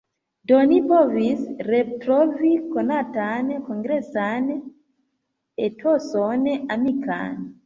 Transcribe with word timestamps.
Do 0.51 0.59
ni 0.69 0.77
povis 0.91 1.43
retrovi 1.67 2.49
konatan 2.77 3.53
kongresan 3.69 4.49
etoson 5.69 6.49
amikan. 6.79 7.39